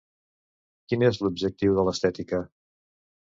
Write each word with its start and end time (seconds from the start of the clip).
Quin 0.93 1.03
és 1.09 1.19
l'objectiu 1.25 1.77
de 1.79 1.85
l'estètica? 1.89 2.39